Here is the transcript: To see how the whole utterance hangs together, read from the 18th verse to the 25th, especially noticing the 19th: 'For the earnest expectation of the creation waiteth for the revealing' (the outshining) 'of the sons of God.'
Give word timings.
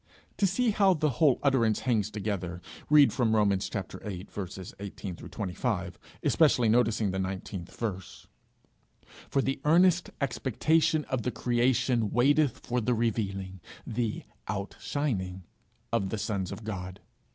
To 0.37 0.47
see 0.47 0.71
how 0.71 0.95
the 0.95 1.11
whole 1.21 1.37
utterance 1.43 1.81
hangs 1.81 2.09
together, 2.09 2.59
read 2.89 3.13
from 3.13 3.31
the 3.31 3.37
18th 3.37 4.31
verse 4.31 4.55
to 4.55 4.63
the 4.75 4.89
25th, 5.29 5.93
especially 6.23 6.67
noticing 6.69 7.11
the 7.11 7.19
19th: 7.19 7.69
'For 9.29 9.41
the 9.43 9.61
earnest 9.63 10.09
expectation 10.19 11.05
of 11.05 11.21
the 11.21 11.29
creation 11.29 12.09
waiteth 12.09 12.57
for 12.65 12.81
the 12.81 12.95
revealing' 12.95 13.59
(the 13.85 14.23
outshining) 14.47 15.43
'of 15.93 16.09
the 16.09 16.17
sons 16.17 16.51
of 16.51 16.63
God.' 16.63 16.99